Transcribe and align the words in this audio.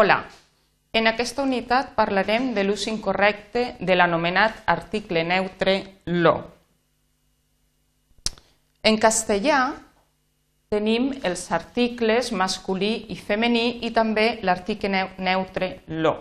Hola, 0.00 0.24
en 0.94 1.08
aquesta 1.10 1.42
unitat 1.44 1.90
parlarem 1.92 2.54
de 2.56 2.62
l'ús 2.64 2.86
incorrecte 2.88 3.62
de 3.84 3.94
l'anomenat 3.98 4.62
article 4.72 5.20
neutre 5.28 5.74
lo. 6.06 6.30
En 8.80 8.96
castellà 8.96 9.58
tenim 10.72 11.10
els 11.20 11.42
articles 11.52 12.30
masculí 12.32 12.88
i 13.12 13.16
femení 13.18 13.66
i 13.84 13.90
també 13.98 14.38
l'article 14.40 15.02
neutre 15.18 15.68
lo. 16.00 16.14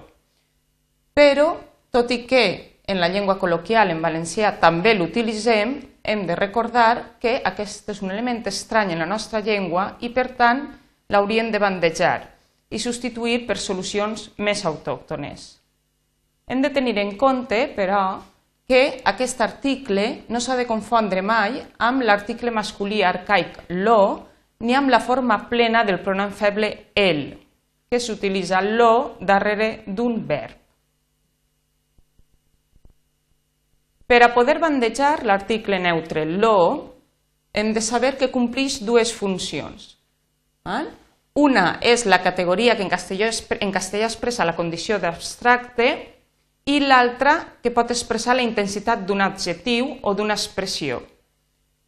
Però, 1.15 1.47
tot 1.89 2.11
i 2.11 2.25
que 2.27 2.43
en 2.83 2.99
la 2.99 3.07
llengua 3.07 3.37
col·loquial 3.39 3.93
en 3.93 4.01
valencià 4.03 4.57
també 4.59 4.91
l'utilitzem, 4.97 5.71
hem 6.03 6.25
de 6.27 6.35
recordar 6.35 7.15
que 7.23 7.37
aquest 7.53 7.95
és 7.95 8.03
un 8.03 8.11
element 8.11 8.43
estrany 8.51 8.91
en 8.91 8.99
la 9.05 9.07
nostra 9.07 9.39
llengua 9.39 9.93
i, 10.01 10.11
per 10.11 10.27
tant, 10.35 10.65
l'hauríem 11.07 11.53
de 11.55 11.63
bandejar 11.63 12.38
i 12.69 12.79
substituir 12.79 13.45
per 13.47 13.57
solucions 13.57 14.29
més 14.37 14.65
autòctones. 14.65 15.55
Hem 16.49 16.61
de 16.61 16.69
tenir 16.73 16.97
en 17.01 17.15
compte, 17.17 17.67
però, 17.75 18.21
que 18.69 19.01
aquest 19.09 19.41
article 19.41 20.25
no 20.29 20.39
s'ha 20.39 20.55
de 20.59 20.67
confondre 20.69 21.23
mai 21.25 21.57
amb 21.81 22.05
l'article 22.05 22.53
masculí 22.53 23.01
arcaic 23.01 23.63
lo 23.73 24.01
ni 24.59 24.75
amb 24.77 24.91
la 24.93 24.99
forma 24.99 25.39
plena 25.49 25.83
del 25.83 26.01
pronom 26.05 26.29
feble 26.29 26.91
el, 26.93 27.23
que 27.89 27.99
s'utilitza 27.99 28.61
lo 28.61 29.17
darrere 29.19 29.83
d'un 29.87 30.19
verb. 30.27 30.57
Per 34.09 34.21
a 34.25 34.33
poder 34.33 34.57
bandejar 34.61 35.23
l'article 35.25 35.79
neutre 35.81 36.25
lo, 36.25 36.57
hem 37.53 37.73
de 37.73 37.81
saber 37.81 38.17
que 38.17 38.29
compleix 38.33 38.79
dues 38.85 39.13
funcions. 39.13 39.95
Una 41.39 41.77
és 41.79 42.03
la 42.03 42.19
categoria 42.19 42.75
que 42.75 42.83
en 42.83 42.89
castellà, 42.91 43.29
en 43.63 43.71
castellà 43.71 44.07
expressa 44.09 44.47
la 44.47 44.57
condició 44.57 44.97
d'abstracte 44.99 45.87
i 46.67 46.81
l'altra 46.83 47.35
que 47.63 47.71
pot 47.71 47.91
expressar 47.93 48.35
la 48.35 48.43
intensitat 48.43 49.05
d'un 49.07 49.23
adjectiu 49.23 49.93
o 50.03 50.13
d'una 50.17 50.35
expressió. 50.35 50.99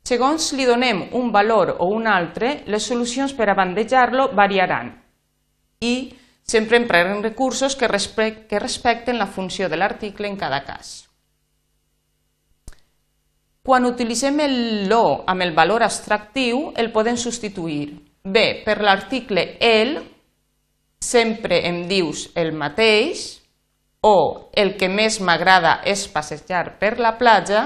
Segons 0.07 0.53
li 0.55 0.65
donem 0.65 1.03
un 1.19 1.33
valor 1.35 1.75
o 1.79 1.89
un 1.91 2.07
altre, 2.07 2.61
les 2.65 2.87
solucions 2.87 3.33
per 3.37 3.49
a 3.51 3.55
bandejar-lo 3.57 4.29
variaran 4.37 4.93
i 5.83 6.13
sempre 6.53 6.79
emprarem 6.79 7.21
recursos 7.21 7.75
que, 7.75 7.89
respecten 7.91 9.19
la 9.19 9.27
funció 9.27 9.67
de 9.69 9.77
l'article 9.77 10.29
en 10.31 10.37
cada 10.37 10.61
cas. 10.63 11.09
Quan 13.61 13.85
utilitzem 13.85 14.39
el 14.41 14.55
lo 14.89 15.23
amb 15.27 15.43
el 15.45 15.51
valor 15.53 15.83
abstractiu, 15.83 16.71
el 16.75 16.89
podem 16.95 17.17
substituir. 17.17 18.10
Bé, 18.23 18.61
per 18.65 18.81
l'article 18.85 19.55
el, 19.57 19.95
sempre 21.01 21.63
em 21.65 21.87
dius 21.89 22.27
el 22.37 22.51
mateix, 22.53 23.41
o 24.01 24.49
el 24.57 24.75
que 24.77 24.89
més 24.89 25.19
m'agrada 25.21 25.79
és 25.85 26.07
passejar 26.09 26.77
per 26.81 26.97
la 27.01 27.15
platja, 27.17 27.65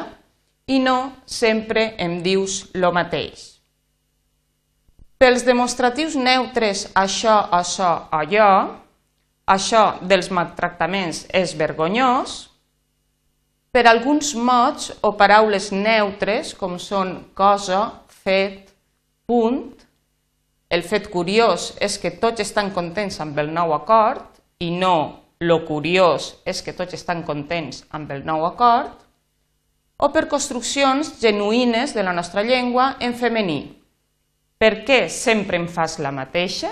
i 0.67 0.79
no 0.79 1.21
sempre 1.27 1.93
em 2.01 2.21
dius 2.23 2.63
lo 2.73 2.91
mateix. 2.95 3.51
Pels 5.19 5.45
demostratius 5.47 6.15
neutres 6.15 6.87
això, 6.95 7.35
això, 7.51 7.91
allò, 8.11 8.49
això 9.45 9.83
dels 10.01 10.31
maltractaments 10.31 11.25
és 11.35 11.53
vergonyós, 11.55 12.49
per 13.75 13.85
alguns 13.91 14.33
mots 14.35 14.93
o 15.03 15.11
paraules 15.19 15.69
neutres, 15.75 16.53
com 16.55 16.79
són 16.79 17.17
cosa, 17.35 17.81
fet, 18.23 18.71
punt, 19.27 19.84
el 20.69 20.83
fet 20.83 21.09
curiós 21.13 21.73
és 21.83 21.99
que 22.01 22.11
tots 22.21 22.41
estan 22.41 22.71
contents 22.73 23.19
amb 23.21 23.37
el 23.39 23.51
nou 23.53 23.73
acord 23.75 24.41
i 24.59 24.71
no 24.73 25.25
lo 25.39 25.65
curiós 25.67 26.35
és 26.47 26.61
que 26.63 26.73
tots 26.73 26.95
estan 26.97 27.23
contents 27.27 27.83
amb 27.93 28.11
el 28.11 28.23
nou 28.25 28.45
acord, 28.47 28.93
o 29.97 30.09
per 30.11 30.27
construccions 30.31 31.13
genuïnes 31.21 31.93
de 31.95 32.03
la 32.03 32.13
nostra 32.15 32.43
llengua 32.43 32.95
en 32.99 33.15
femení. 33.15 33.61
Per 34.59 34.85
què 34.87 35.05
sempre 35.11 35.59
em 35.59 35.67
fas 35.67 35.99
la 35.99 36.11
mateixa? 36.15 36.71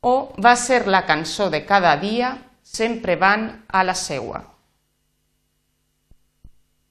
O 0.00 0.32
va 0.40 0.54
ser 0.56 0.86
la 0.86 1.04
cançó 1.06 1.48
de 1.50 1.62
cada 1.64 1.94
dia, 1.96 2.36
sempre 2.62 3.16
van 3.16 3.64
a 3.68 3.82
la 3.84 3.94
seua. 3.94 4.42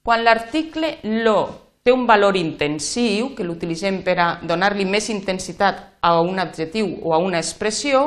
Quan 0.02 0.24
l'article 0.24 0.98
lo 1.22 1.61
té 1.82 1.92
un 1.92 2.06
valor 2.06 2.36
intensiu, 2.38 3.32
que 3.34 3.44
l'utilitzem 3.44 4.02
per 4.06 4.16
a 4.22 4.28
donar-li 4.46 4.86
més 4.86 5.08
intensitat 5.10 5.80
a 6.00 6.14
un 6.22 6.38
adjectiu 6.38 6.94
o 7.02 7.14
a 7.14 7.18
una 7.18 7.40
expressió, 7.42 8.04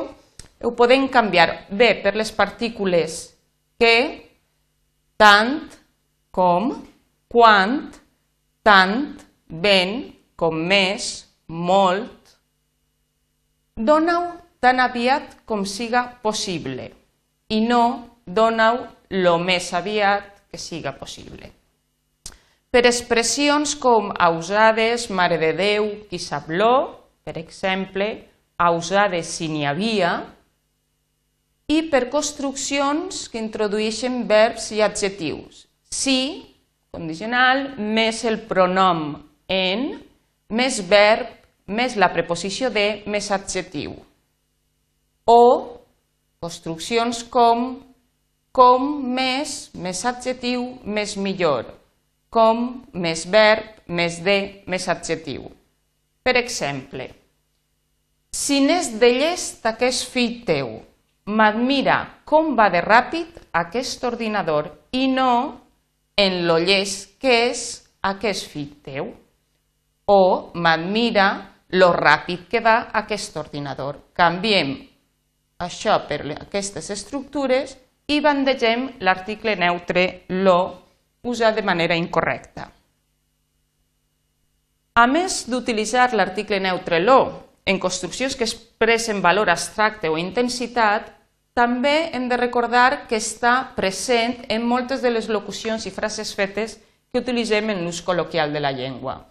ho 0.64 0.72
podem 0.80 1.10
canviar 1.12 1.68
bé 1.70 1.92
per 2.04 2.16
les 2.16 2.32
partícules 2.32 3.18
que, 3.80 3.96
tant, 5.20 5.60
com, 6.32 6.72
quant, 7.28 7.76
tant, 8.64 8.96
ben, 9.48 9.98
com 10.40 10.56
més, 10.56 11.26
molt. 11.48 12.36
Dóna-ho 13.76 14.32
tan 14.64 14.80
aviat 14.80 15.44
com 15.46 15.66
siga 15.68 16.08
possible 16.24 16.88
i 17.52 17.60
no 17.68 17.84
dóna-ho 18.26 18.88
lo 19.22 19.36
més 19.38 19.68
aviat 19.78 20.48
que 20.50 20.58
siga 20.58 20.96
possible 20.98 21.52
per 22.76 22.84
expressions 22.90 23.72
com 23.80 24.10
ausades, 24.20 25.06
mare 25.08 25.38
de 25.40 25.54
Déu, 25.56 25.86
qui 26.10 26.18
sap 26.20 26.50
lo, 26.52 26.74
per 27.24 27.38
exemple, 27.40 28.10
ausades 28.60 29.30
si 29.38 29.48
n'hi 29.48 29.62
havia, 29.64 30.10
i 31.72 31.86
per 31.88 32.10
construccions 32.12 33.30
que 33.32 33.40
introdueixen 33.40 34.26
verbs 34.28 34.66
i 34.76 34.82
adjectius. 34.84 35.62
Si, 35.88 36.18
condicional, 36.92 37.78
més 37.80 38.26
el 38.28 38.42
pronom 38.50 39.06
en, 39.48 39.88
més 40.52 40.82
verb, 40.92 41.32
més 41.72 41.96
la 41.96 42.12
preposició 42.12 42.74
de, 42.76 43.06
més 43.08 43.32
adjectiu. 43.32 43.96
O 45.32 45.40
construccions 46.44 47.24
com 47.32 47.72
com 48.56 48.86
més, 49.16 49.58
més 49.80 50.04
adjectiu, 50.08 50.68
més 50.84 51.16
millor 51.16 51.72
com, 52.36 52.66
més 53.00 53.24
verb, 53.32 53.86
més 53.88 54.20
de, 54.26 54.40
més 54.68 54.90
adjectiu. 54.92 55.48
Per 56.26 56.36
exemple, 56.36 57.08
si 58.36 58.60
n'és 58.66 58.90
de 59.00 59.12
llest 59.16 59.64
aquest 59.70 60.10
fill 60.12 60.42
teu, 60.48 60.74
m'admira 61.32 62.00
com 62.28 62.52
va 62.58 62.68
de 62.74 62.82
ràpid 62.84 63.40
aquest 63.56 64.04
ordinador 64.04 64.68
i 64.92 65.08
no 65.08 65.32
en 66.20 66.42
lo 66.48 66.58
llest 66.60 67.16
que 67.22 67.38
és 67.50 67.62
aquest 68.04 68.50
fill 68.52 68.74
teu. 68.84 69.14
O 70.12 70.52
m'admira 70.54 71.30
lo 71.80 71.94
ràpid 71.96 72.46
que 72.52 72.62
va 72.62 72.92
aquest 72.94 73.38
ordinador. 73.42 74.12
Canviem 74.14 74.76
això 75.66 76.02
per 76.10 76.20
aquestes 76.36 76.92
estructures 76.92 77.78
i 78.12 78.20
bandegem 78.22 78.90
l'article 79.02 79.56
neutre 79.56 80.26
lo 80.30 80.85
usar 81.26 81.54
de 81.56 81.66
manera 81.66 81.98
incorrecta. 81.98 82.70
A 84.96 85.06
més 85.12 85.44
d'utilitzar 85.52 86.14
l'article 86.14 86.62
neutre 86.64 87.02
lo 87.04 87.20
en 87.66 87.80
construccions 87.80 88.36
que 88.38 88.46
expressen 88.46 89.22
valor 89.22 89.50
abstracte 89.50 90.08
o 90.08 90.18
intensitat, 90.22 91.10
també 91.58 92.12
hem 92.14 92.28
de 92.30 92.38
recordar 92.38 93.08
que 93.10 93.18
està 93.18 93.72
present 93.76 94.44
en 94.52 94.66
moltes 94.68 95.02
de 95.02 95.10
les 95.10 95.28
locucions 95.32 95.86
i 95.90 95.92
frases 95.92 96.34
fetes 96.38 96.78
que 97.12 97.24
utilitzem 97.24 97.72
en 97.74 97.82
l'ús 97.84 98.04
col·loquial 98.06 98.54
de 98.54 98.62
la 98.62 98.74
llengua. 98.76 99.24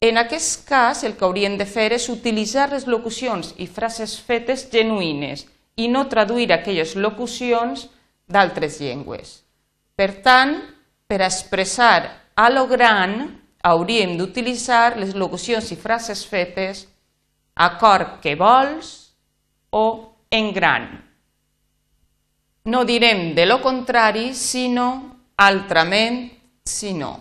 En 0.00 0.18
aquest 0.20 0.66
cas, 0.68 1.02
el 1.04 1.16
que 1.16 1.24
hauríem 1.24 1.56
de 1.56 1.64
fer 1.64 1.88
és 1.96 2.10
utilitzar 2.12 2.68
les 2.74 2.84
locucions 2.86 3.54
i 3.56 3.66
frases 3.66 4.18
fetes 4.20 4.66
genuïnes 4.70 5.46
i 5.80 5.88
no 5.88 6.04
traduir 6.12 6.50
aquelles 6.52 6.92
locucions 6.96 7.88
d'altres 8.28 8.80
llengües. 8.82 9.40
Per 9.96 10.10
tant, 10.26 10.58
per 11.06 11.22
expressar 11.22 12.32
a 12.34 12.50
lo 12.50 12.66
gran 12.66 13.40
hauríem 13.62 14.16
d'utilitzar 14.18 14.98
les 14.98 15.14
locucions 15.14 15.70
i 15.72 15.78
frases 15.78 16.24
fetes 16.26 16.84
a 17.54 17.68
cor 17.80 18.18
que 18.22 18.34
vols 18.36 18.90
o 19.70 19.86
en 20.30 20.52
gran. 20.52 20.88
No 22.66 22.84
direm 22.84 23.34
de 23.34 23.46
lo 23.46 23.60
contrari, 23.62 24.34
sinó 24.34 24.88
altrament, 25.36 26.32
sinó. 26.64 27.12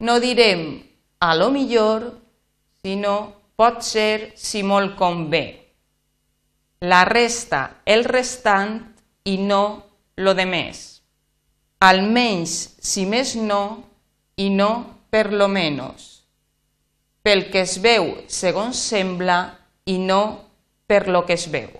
No 0.00 0.18
direm 0.20 0.80
a 1.20 1.34
lo 1.36 1.50
millor, 1.52 2.08
sinó 2.82 3.16
pot 3.56 3.84
ser 3.84 4.32
si 4.36 4.62
molt 4.64 4.96
convé. 4.96 5.44
La 6.80 7.04
resta, 7.04 7.82
el 7.84 8.04
restant 8.04 8.78
i 9.24 9.36
no 9.40 9.62
lo 10.16 10.34
de 10.36 10.44
més 10.48 10.95
almenys, 11.80 12.76
si 12.80 13.06
més 13.06 13.34
no, 13.36 13.84
i 14.36 14.48
no 14.50 14.70
per 15.10 15.32
lo 15.32 15.48
menos, 15.48 16.26
pel 17.22 17.46
que 17.50 17.62
es 17.64 17.78
veu 17.82 18.12
segons 18.28 18.78
sembla 18.78 19.38
i 19.86 19.96
no 19.98 20.22
per 20.86 21.06
lo 21.08 21.24
que 21.26 21.34
es 21.36 21.48
veu. 21.50 21.72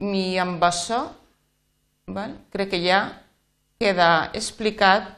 I 0.00 0.36
amb 0.42 0.62
això 0.64 1.06
val? 2.12 2.34
crec 2.52 2.74
que 2.74 2.82
ja 2.84 3.00
queda 3.80 4.30
explicat 4.36 5.08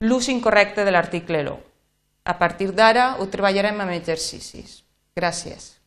l'ús 0.00 0.28
incorrecte 0.32 0.84
de 0.84 0.94
l'article 0.94 1.42
1. 1.44 1.58
A 2.24 2.38
partir 2.38 2.70
d'ara 2.76 3.16
ho 3.20 3.26
treballarem 3.28 3.80
amb 3.80 3.92
exercicis. 3.96 4.80
Gràcies. 5.16 5.79